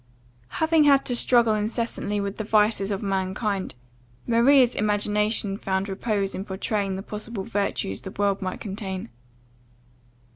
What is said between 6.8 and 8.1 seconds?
the possible virtues the